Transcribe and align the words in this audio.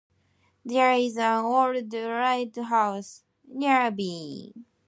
There 0.65 0.93
is 0.93 1.15
an 1.19 1.43
old 1.45 1.85
lighthouse 1.93 3.23
nearby. 3.47 4.51